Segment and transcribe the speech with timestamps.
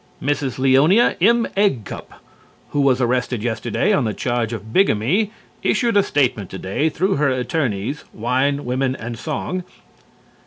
[0.19, 0.57] Mrs.
[0.57, 1.45] Leonia M.
[1.55, 2.13] Eggcup,
[2.71, 5.29] who was arrested yesterday on the charge of bigamy,
[5.61, 9.63] issued a statement today through her attorneys, Wine, Women and Song.